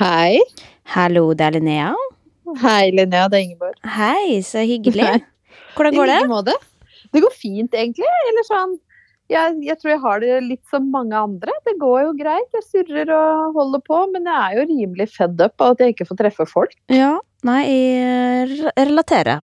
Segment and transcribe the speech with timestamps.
[0.00, 0.38] Hei.
[0.94, 1.90] Hallo, det er Linnea.
[2.62, 3.26] Hei, Linnea.
[3.30, 3.76] Det er Ingeborg.
[3.96, 5.08] Hei, så hyggelig.
[5.76, 6.20] Hvordan går det?
[6.30, 6.54] måte.
[7.12, 8.08] Det går fint, egentlig.
[8.30, 8.78] Eller sånn
[9.30, 11.52] jeg, jeg tror jeg har det litt som mange andre.
[11.68, 12.48] Det går jo greit.
[12.56, 15.94] Jeg surrer og holder på, men jeg er jo rimelig fed up av at jeg
[15.94, 16.72] ikke får treffe folk.
[16.90, 17.12] Ja,
[17.46, 19.38] nei, jeg relaterer.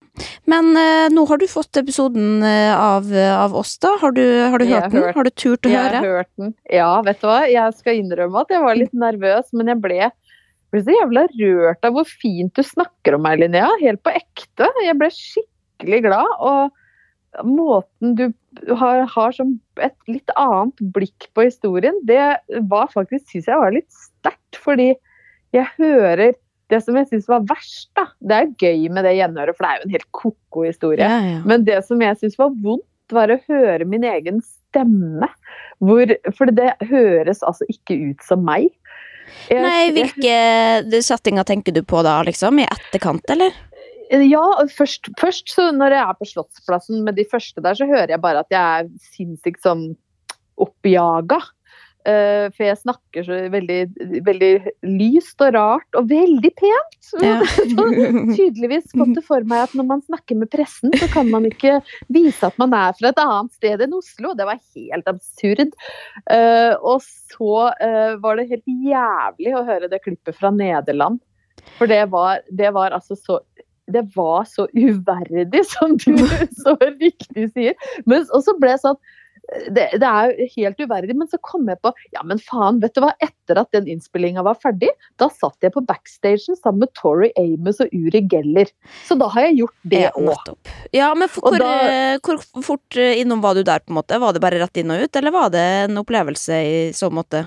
[0.52, 3.94] Men eh, nå har du fått episoden eh, av, av oss, da.
[4.02, 5.06] Har du, har du Jeg hørt den?
[5.06, 6.02] hørt- Har du turt å Jeg høre?
[6.04, 6.52] har hørt den.
[6.82, 7.40] Ja, vet du hva.
[7.48, 10.10] Jeg skal innrømme at jeg var litt nervøs, men jeg ble,
[10.74, 13.70] ble så jævla rørt av hvor fint du snakker om meg, Linnea.
[13.82, 14.68] Helt på ekte.
[14.84, 16.34] Jeg ble skikkelig glad.
[16.44, 18.26] Og måten du
[18.80, 22.22] har, har som et litt annet blikk på historien, det
[22.72, 24.60] var faktisk, syns jeg var litt sterkt.
[24.64, 24.92] Fordi
[25.56, 26.36] jeg hører
[26.72, 28.10] det som jeg syns var verst, da.
[28.20, 31.08] Det er gøy med det gjenhøret, for det er jo en helt ko-ko historie.
[31.08, 31.42] Ja, ja.
[31.48, 35.30] Men det som jeg syns var vondt, var å høre min egen stemme.
[35.80, 38.68] Hvor, for det høres altså ikke ut som meg.
[39.52, 42.62] Nei, hvilke settinger tenker du på da, liksom?
[42.62, 43.56] I etterkant, eller?
[44.08, 48.14] Ja, først, først så når jeg er på Slottsplassen med de første der, så hører
[48.16, 49.90] jeg bare at jeg er sinnssykt sånn
[50.64, 51.42] oppjaga.
[52.08, 53.80] Eh, for jeg snakker så veldig,
[54.24, 54.52] veldig
[54.88, 56.94] lyst og rart, og veldig pent.
[57.28, 57.40] Ja.
[58.36, 61.80] tydeligvis fått det for meg at når man snakker med pressen, så kan man ikke
[62.14, 64.34] vise at man er fra et annet sted enn Oslo.
[64.38, 65.74] Det var helt absurd.
[66.32, 71.20] Eh, og så eh, var det helt jævlig å høre det klippet fra Nederland.
[71.80, 73.42] For det var, det var altså så
[73.88, 76.18] det var så uverdig, som du
[76.64, 77.78] så riktig sier.
[78.06, 79.00] Men og så ble jeg sånn
[79.72, 82.96] det, det er jo helt uverdig, men så kom jeg på Ja, men faen, vet
[82.98, 83.14] du hva.
[83.24, 84.90] Etter at den innspillinga var ferdig,
[85.22, 88.70] da satt jeg på backstagen sammen med Tori Amos og Uri Geller.
[89.08, 90.54] Så da har jeg gjort det òg.
[90.96, 94.02] Ja, men for, hvor, da- eh, hvor fort eh, innom var du der, på en
[94.02, 94.20] måte?
[94.20, 97.46] Var det bare rett inn og ut, eller var det en opplevelse i så måte?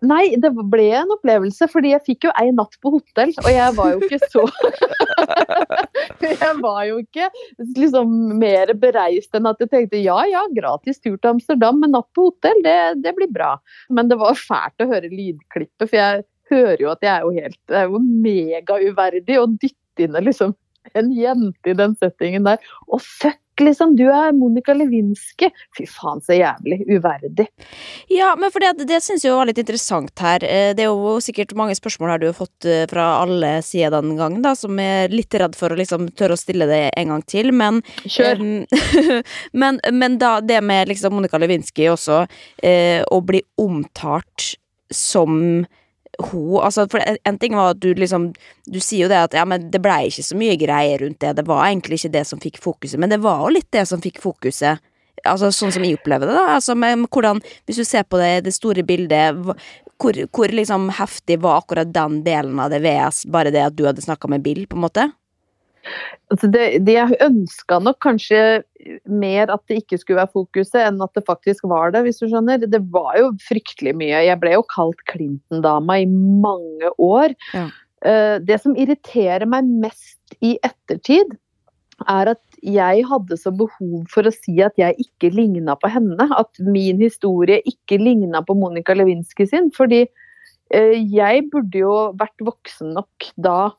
[0.00, 3.74] Nei, det ble en opplevelse, fordi jeg fikk jo ei natt på hotell, og jeg
[3.76, 4.46] var jo ikke så
[6.44, 7.28] Jeg var jo ikke
[7.76, 12.08] liksom mer bereist enn at jeg tenkte ja ja, gratis tur til Amsterdam, med natt
[12.16, 13.54] på hotell, det, det blir bra.
[13.88, 17.32] Men det var fælt å høre lydklippet, for jeg hører jo at jeg er jo
[17.36, 20.56] helt er jo megauverdig å dytte inn liksom
[20.96, 22.60] en jente i den settingen der.
[22.88, 25.50] Og fuck, liksom, du er Monica Lewinsky.
[25.76, 27.46] Fy faen, så jævlig uverdig.
[28.12, 30.44] Ja, men for det, det syns jeg var litt interessant her.
[30.44, 33.94] Eh, Det er jo sikkert mange spørsmål her du har fått eh, fra alle sider
[33.96, 37.14] den gangen, da, som er litt redd for å liksom tørre å stille det en
[37.14, 38.40] gang til, men Kjør.
[38.40, 38.64] Um,
[39.60, 44.54] men, men da det med liksom Monica Lewinsky også, uh, å bli omtalt
[44.90, 45.64] som
[46.30, 48.34] hun altså for en- ting var at du liksom
[48.70, 51.36] Du sier jo det at ja, men det blei ikke så mye greier rundt det.
[51.36, 54.00] Det var egentlig ikke det som fikk fokuset, men det var jo litt det som
[54.00, 54.78] fikk fokuset.
[55.26, 56.56] Altså Sånn som jeg opplever det, da.
[56.56, 59.34] Altså med hvordan, Hvis du ser på det, det store bildet,
[60.00, 63.84] hvor, hvor liksom heftig var akkurat den delen av det VS, bare det at du
[63.84, 65.12] hadde snakka med Bill, på en måte?
[66.30, 68.62] Altså det, det jeg ønska nok kanskje
[69.12, 72.28] mer at det ikke skulle være fokuset, enn at det faktisk var det, hvis du
[72.28, 72.62] skjønner.
[72.62, 74.24] Det var jo fryktelig mye.
[74.26, 77.36] Jeg ble jo kalt Clinton-dama i mange år.
[77.56, 77.68] Ja.
[78.06, 81.36] Eh, Det som irriterer meg mest i ettertid,
[82.08, 86.28] er at jeg hadde så behov for å si at jeg ikke ligna på henne.
[86.36, 89.70] At min historie ikke ligna på Monica Lewinsky sin.
[89.76, 90.06] Fordi
[90.72, 93.72] eh, jeg burde jo vært voksen nok da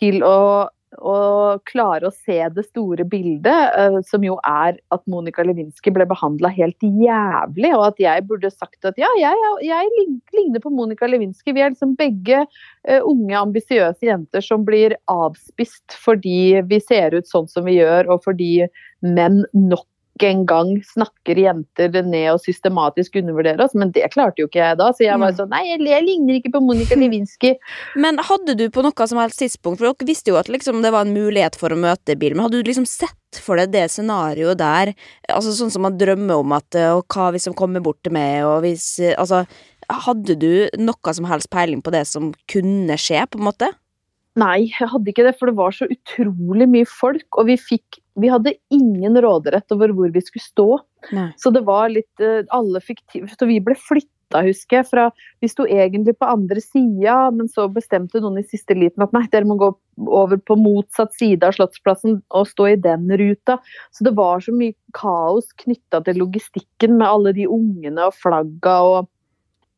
[0.00, 0.68] til å,
[1.00, 6.06] å klare å se det store bildet, eh, som jo er at Monica Lewinsky ble
[6.08, 9.92] behandla helt jævlig, og at jeg burde sagt at ja, jeg, jeg
[10.36, 11.54] ligner på Monica Lewinsky.
[11.54, 17.28] Vi er liksom begge eh, unge, ambisiøse jenter som blir avspist fordi vi ser ut
[17.28, 18.66] sånn som vi gjør, og fordi
[19.02, 19.86] menn nok
[20.20, 24.78] en gang snakker jenter ned og systematisk undervurderer oss, men det klarte jo ikke jeg
[24.80, 24.90] da.
[24.92, 25.38] Så jeg var Nei.
[25.38, 27.54] sånn Nei, jeg, ligner ikke på Monica Lewinsky.
[28.02, 30.92] Men hadde du på noe som helst tidspunkt, for dere visste jo at liksom det
[30.94, 33.86] var en mulighet for å møte Bill, men hadde du liksom sett for deg det
[33.92, 34.92] scenarioet der,
[35.32, 38.14] altså sånn som man drømmer om at eh, og hva hvis de kommer bort til
[38.16, 39.44] meg, og hvis eh, Altså,
[40.06, 43.68] hadde du noe som helst peiling på det som kunne skje, på en måte?
[44.40, 48.00] Nei, jeg hadde ikke det, for det var så utrolig mye folk, og vi fikk
[48.20, 50.66] Vi hadde ingen råderett over hvor vi skulle stå.
[51.16, 51.30] Nei.
[51.40, 53.00] Så det var litt eh, Alle fikk
[53.32, 55.06] Så vi ble flytta, husker jeg, fra
[55.40, 59.26] Vi sto egentlig på andre sida, men så bestemte noen i siste liten at nei,
[59.32, 59.72] dere må gå
[60.08, 63.58] over på motsatt side av Slottsplassen og stå i den ruta.
[63.92, 68.78] Så det var så mye kaos knytta til logistikken med alle de ungene og flagga
[68.88, 69.11] og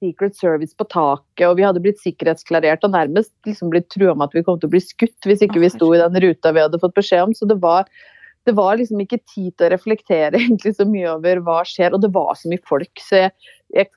[0.02, 4.28] Secret Service på taket, og vi hadde blitt sikkerhetsklarert og nærmest liksom blitt trua med
[4.28, 6.64] at vi kom til å bli skutt hvis ikke vi sto i den ruta vi
[6.64, 7.34] hadde fått beskjed om.
[7.36, 7.88] Så det var,
[8.48, 12.04] det var liksom ikke tid til å reflektere egentlig så mye over hva skjer, og
[12.04, 12.92] det var så mye folk.
[13.02, 13.34] Så jeg,
[13.74, 13.92] jeg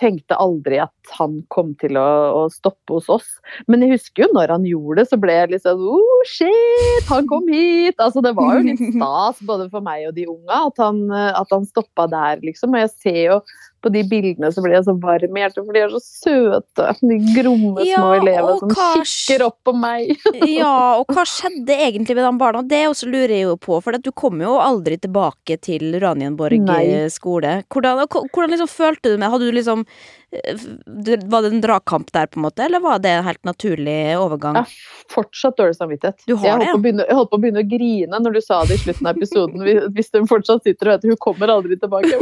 [0.00, 2.06] tenkte aldri at han kom til å,
[2.42, 3.28] å stoppe hos oss.
[3.70, 7.06] Men jeg husker jo når han gjorde det, så ble jeg litt sånn oh shit,
[7.08, 7.96] han kom hit!
[7.98, 11.54] Altså det var jo litt stas både for meg og de unga at han, at
[11.54, 12.74] han stoppa der, liksom.
[12.74, 13.40] Og jeg ser jo
[13.80, 16.86] på de bildene så blir jeg så varm i hjertet, for de er så søte.
[17.00, 20.12] De gromme Ja, små elevene som hva kikker opp på meg.
[20.60, 22.62] Ja, og hva skjedde egentlig med de barna?
[22.66, 26.80] Det også lurer jeg jo på, for du kom jo aldri tilbake til Uranienborg Nei.
[27.04, 27.60] eh, skole.
[27.72, 29.84] Hvordan, hvordan liksom følte du med Hadde du liksom
[30.30, 34.60] Var det en dragkamp der, på en måte, eller var det en helt naturlig overgang?
[34.60, 34.64] Ja.
[35.10, 36.22] Fortsatt dårlig samvittighet.
[36.26, 38.20] Du har jeg, holdt det, på å begynne, jeg holdt på å begynne å grine
[38.22, 39.66] når du sa det i slutten av episoden.
[39.96, 42.14] Hvis- hun fortsatt sitter og vet hun kommer aldri tilbake.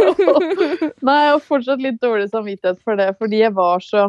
[1.08, 4.08] Nei, jeg har fortsatt litt dårlig samvittighet for det, fordi jeg var så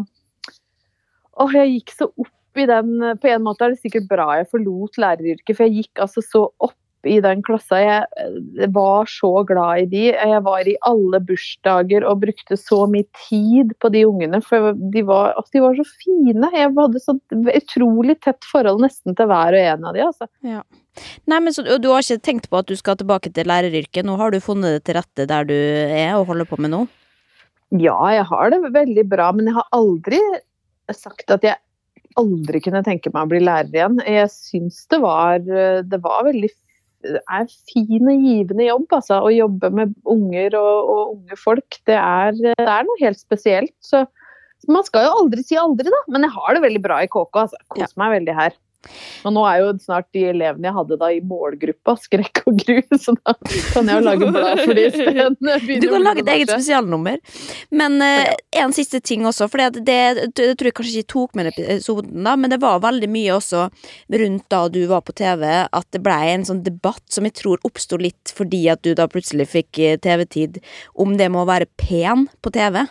[1.39, 4.49] Åh, jeg gikk så opp i den På en måte er det sikkert bra jeg
[4.51, 6.75] forlot læreryrket, for jeg gikk altså så opp
[7.07, 7.79] i den klassa.
[7.79, 10.03] Jeg eh, var så glad i de.
[10.11, 15.03] Jeg var i alle bursdager og brukte så mye tid på de ungene, for de
[15.07, 16.51] var, altså, de var så fine.
[16.55, 17.15] Jeg hadde så
[17.55, 20.29] utrolig tett forhold nesten til hver og en av de, altså.
[21.29, 24.03] Nei, men så Du har ikke tenkt på at du skal tilbake til læreryrket?
[24.05, 26.83] Nå har du funnet det til rette der du er og holder på med nå?
[27.79, 30.19] Ja, jeg har det veldig bra, men jeg har aldri
[30.89, 31.61] sagt at jeg
[32.17, 33.99] aldri kunne tenke meg å bli lærer igjen.
[34.09, 36.68] Jeg syns det var Det var veldig det
[37.07, 39.19] er fin og givende jobb, altså.
[39.23, 41.79] Å jobbe med unger og, og unge folk.
[41.89, 43.75] Det er, det er noe helt spesielt.
[43.83, 44.03] Så
[44.67, 46.01] man skal jo aldri si aldri, da.
[46.11, 47.43] Men jeg har det veldig bra i KK.
[47.43, 47.61] Altså.
[47.75, 48.57] Koser meg veldig her.
[49.27, 52.79] Og nå er jo snart de elevene jeg hadde da i målgruppa, skrekk og gru,
[53.03, 53.35] så da
[53.73, 55.37] kan jeg jo lage blad for de isteden.
[55.83, 57.19] Du kan lage et eget spesialnummer.
[57.75, 58.33] Men eh,
[58.63, 62.21] en siste ting også, for det, det, det tror jeg kanskje ikke tok med episoden,
[62.25, 63.67] da, men det var veldig mye også
[64.23, 67.59] rundt da du var på TV, at det blei en sånn debatt som jeg tror
[67.67, 70.61] oppsto litt fordi at du da plutselig fikk eh, TV-tid,
[70.99, 72.85] om det med å være pen på TV.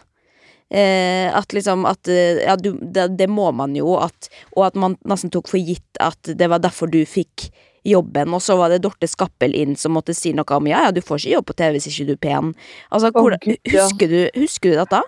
[0.69, 4.77] Eh, at liksom at eh, Ja, du, det, det må man jo, at, og at
[4.77, 7.49] man nesten tok for gitt at det var derfor du fikk
[7.89, 10.93] jobben, og så var det Dorte Skappel inn som måtte si noe om ja, ja,
[10.93, 12.51] du får ikke jobb på TV hvis ikke du er pen.
[12.93, 13.37] Altså, hvor,
[13.73, 15.01] husker, du, husker du dette?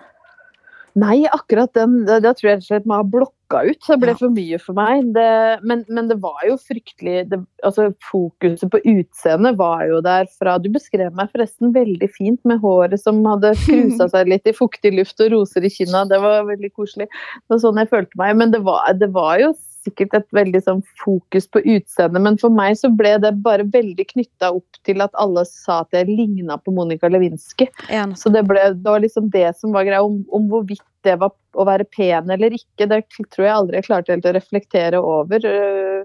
[0.99, 3.79] Nei, akkurat den da, tror jeg rett og slett man har blokka ut.
[3.83, 4.17] så Det ble Ja.
[4.19, 5.13] for mye for meg.
[5.15, 5.27] Det,
[5.63, 10.57] men, men det var jo fryktelig det, altså Fokuset på utseendet var jo der fra
[10.59, 14.93] Du beskrev meg forresten veldig fint med håret som hadde krusa seg litt i fuktig
[14.97, 16.03] luft og roser i kinna.
[16.09, 17.07] Det var veldig koselig.
[17.07, 18.35] Det var sånn jeg følte meg.
[18.43, 19.53] Men det var, det var jo
[19.85, 22.21] sikkert et veldig sånn fokus på utseendet.
[22.23, 25.95] Men for meg så ble det bare veldig knytta opp til at alle sa at
[25.95, 27.67] jeg ligna på Monica Lewinsky.
[27.89, 30.03] Ja, Så det, ble, det var liksom det som var greia.
[30.05, 33.89] Om, om hvorvidt det var å være pen eller ikke, det tror jeg aldri jeg
[33.89, 35.45] klarte helt å reflektere over.
[35.45, 36.03] øh,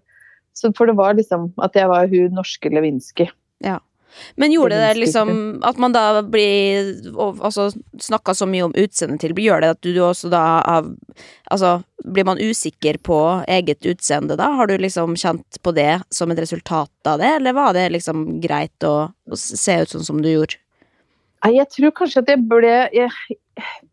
[0.56, 3.29] Så for det var liksom at jeg var hun norske Lewinsky.
[4.35, 7.69] Men gjorde det liksom at man da blir Altså
[8.00, 10.93] snakka så mye om utseendet til, gjør det at du også da av
[11.53, 13.19] Altså, blir man usikker på
[13.49, 14.49] eget utseende da?
[14.58, 18.41] Har du liksom kjent på det som et resultat av det, eller var det liksom
[18.43, 20.58] greit å, å se ut sånn som du gjorde?
[21.44, 23.37] Nei, jeg tror kanskje at jeg ble jeg,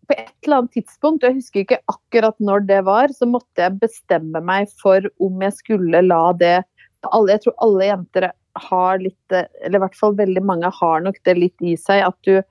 [0.10, 3.80] På et eller annet tidspunkt, jeg husker ikke akkurat når det var, så måtte jeg
[3.84, 6.56] bestemme meg for om jeg skulle la det
[7.12, 11.18] alle, Jeg tror alle jenter har litt Eller i hvert fall veldig mange har nok
[11.26, 12.04] det litt i seg.
[12.06, 12.42] At du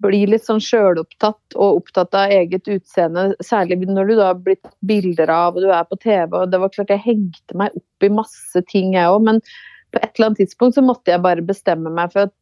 [0.00, 3.34] blir litt sånn sjølopptatt og opptatt av eget utseende.
[3.44, 6.36] Særlig når du da har blitt bilder av og du er på TV.
[6.36, 9.26] og Det var klart jeg hengte meg opp i masse ting, jeg òg.
[9.28, 9.42] Men
[9.90, 12.36] på et eller annet tidspunkt så måtte jeg bare bestemme meg for at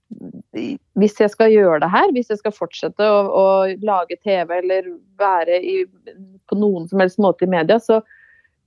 [0.99, 3.47] hvis jeg skal gjøre det her, hvis jeg skal fortsette å, å
[3.85, 5.77] lage TV eller være i,
[6.49, 8.01] på noen som helst måte i media, så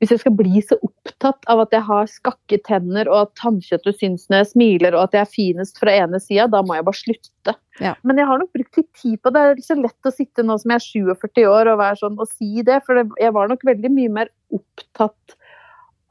[0.02, 4.00] hvis jeg skal bli så opptatt av at jeg har skakke tenner og at tannkjøttet
[4.00, 6.88] syns når jeg smiler og at jeg er finest fra ene sida, da må jeg
[6.88, 7.54] bare slutte.
[7.78, 7.94] Ja.
[8.02, 9.44] Men jeg har nok brukt litt tid på det.
[9.44, 12.00] Det er ikke så lett å sitte nå som jeg er 47 år og være
[12.02, 15.38] sånn og si det, for jeg var nok veldig mye mer opptatt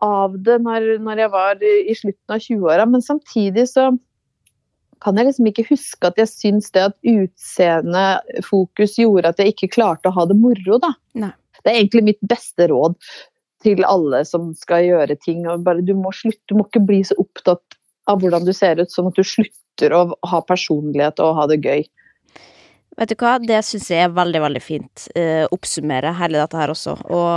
[0.06, 2.86] av det når, når jeg var i, i slutten av 20-åra.
[2.94, 3.90] Men samtidig så
[5.02, 9.74] kan jeg liksom ikke huske at jeg syns det at utseendefokus gjorde at jeg ikke
[9.80, 10.94] klarte å ha det moro, da.
[11.18, 11.34] Nei.
[11.60, 12.94] Det er egentlig mitt beste råd
[13.64, 15.46] til alle som skal gjøre ting.
[15.48, 17.78] Og bare, du må slutte, du må ikke bli så opptatt
[18.10, 21.60] av hvordan du ser ut, sånn at du slutter å ha personlighet og ha det
[21.64, 21.84] gøy.
[22.98, 25.04] Vet du hva, det syns jeg er veldig, veldig fint.
[25.16, 26.96] Eh, oppsummere hele dette her også.
[27.06, 27.28] Og,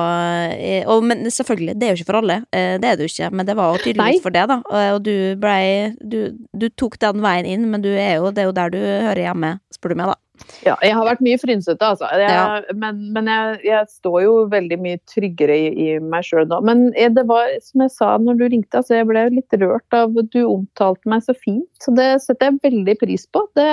[0.57, 2.39] eh, og, men selvfølgelig, det er jo ikke for alle.
[2.51, 4.57] Eh, det er det jo ikke, men det var jo tydeligvis for det, da.
[4.65, 6.17] Og, og du blei du,
[6.51, 9.23] du tok den veien inn, men du er jo, det er jo der du hører
[9.27, 10.22] hjemme, spør du meg, da.
[10.65, 12.07] Ja, jeg har vært mye frynsete, altså.
[12.17, 12.73] Jeg, Ja.
[12.75, 16.59] Men, men jeg, jeg står jo veldig mye tryggere i, i meg sjøl nå.
[16.65, 19.93] Men jeg- det var, som jeg sa når du ringte, altså jeg ble litt rørt
[19.93, 21.69] av du omtalte meg så fint.
[21.83, 23.45] Så det setter jeg veldig pris på.
[23.55, 23.69] Det,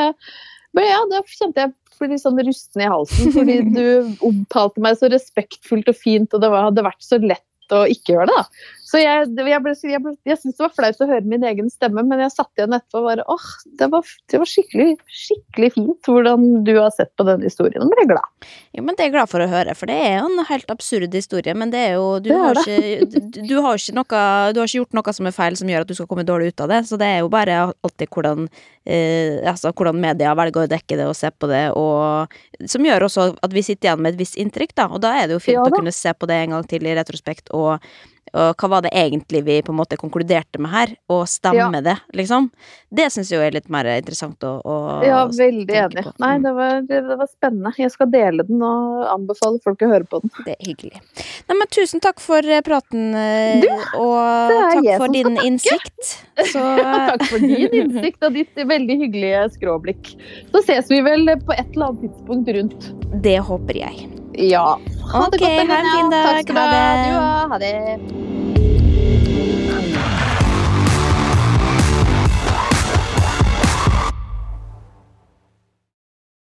[0.77, 4.97] Men ja, da kjente jeg ble litt sånn rusten i halsen, fordi du omtalte meg
[5.01, 8.37] så respektfullt og fint, og det var, hadde vært så lett å ikke gjøre det.
[8.37, 8.45] da.
[8.91, 11.69] Så jeg, jeg, ble, jeg, ble, jeg syntes det var flaut å høre min egen
[11.71, 13.45] stemme, men jeg satt igjen etterpå og bare åh,
[13.79, 17.85] det var, det var skikkelig, skikkelig fint hvordan du har sett på denne historien.
[17.85, 18.49] Og ble glad.
[18.75, 20.75] Jo, men det er jeg glad for å høre, for det er jo en helt
[20.75, 21.55] absurd historie.
[21.55, 24.73] Men det er jo Du, er har, ikke, du, du, har ikke noe, du har
[24.73, 26.75] ikke gjort noe som er feil som gjør at du skal komme dårlig ut av
[26.75, 26.83] det.
[26.91, 28.51] Så det er jo bare alltid hvordan,
[28.91, 33.07] eh, altså, hvordan media velger å dekke det og se på det, og som gjør
[33.07, 34.91] også at vi sitter igjen med et visst inntrykk, da.
[34.91, 36.87] Og da er det jo fint Ja å kunne se på det en gang til
[36.91, 37.79] i retrospekt, og,
[38.33, 41.97] og hva var det egentlig vi på en måte konkluderte med her, og stemme det,
[42.15, 42.51] liksom.
[42.91, 44.75] Det syns jeg er litt mer interessant å, å
[45.07, 46.05] Ja, veldig enig.
[46.05, 46.13] på.
[46.19, 46.43] Nei, Mm.
[46.45, 47.73] det var, det, det var spennende.
[47.79, 50.31] Jeg skal dele den og anbefale folk å høre på den.
[50.47, 51.01] Det er hyggelig.
[51.49, 53.11] Nei, men tusen takk for eh, praten,
[53.63, 53.69] du,
[53.99, 56.15] og er takk for din din innsikt.
[56.53, 60.15] Så Takk for din innsikt og ditt veldig hyggelige skråblikk.
[60.53, 62.91] Så ses vi vel på et eller annet tidspunkt rundt.
[63.23, 64.20] det håper jeg.
[64.39, 64.79] Ja.
[65.13, 66.25] Ha det det godt, ha en fin dag.
[66.27, 67.49] Takk skal du Ha.
[67.51, 68.40] Ha det.